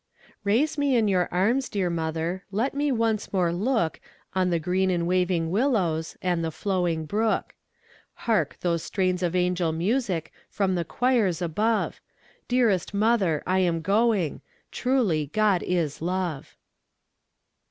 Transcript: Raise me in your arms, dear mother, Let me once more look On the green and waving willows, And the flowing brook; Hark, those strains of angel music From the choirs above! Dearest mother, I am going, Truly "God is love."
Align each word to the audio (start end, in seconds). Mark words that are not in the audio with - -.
Raise 0.43 0.79
me 0.79 0.95
in 0.95 1.07
your 1.07 1.29
arms, 1.31 1.69
dear 1.69 1.87
mother, 1.91 2.43
Let 2.51 2.73
me 2.73 2.91
once 2.91 3.31
more 3.31 3.53
look 3.53 4.01
On 4.33 4.49
the 4.49 4.57
green 4.57 4.89
and 4.89 5.05
waving 5.05 5.51
willows, 5.51 6.17
And 6.23 6.43
the 6.43 6.49
flowing 6.49 7.05
brook; 7.05 7.53
Hark, 8.25 8.57
those 8.61 8.81
strains 8.81 9.21
of 9.21 9.35
angel 9.35 9.71
music 9.71 10.33
From 10.49 10.73
the 10.73 10.83
choirs 10.85 11.39
above! 11.39 12.01
Dearest 12.47 12.95
mother, 12.95 13.43
I 13.45 13.59
am 13.59 13.81
going, 13.81 14.41
Truly 14.71 15.27
"God 15.33 15.61
is 15.61 16.01
love." 16.01 16.57